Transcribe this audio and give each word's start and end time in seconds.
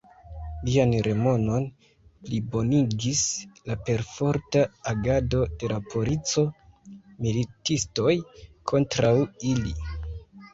Ĝian 0.67 0.93
renomon 1.07 1.65
plibonigis 2.29 3.21
la 3.71 3.75
perforta 3.89 4.63
agado 4.93 5.43
de 5.63 5.69
la 5.73 5.77
polico, 5.93 6.45
militistoj 7.27 8.15
kontraŭ 8.73 9.13
ili. 9.53 9.77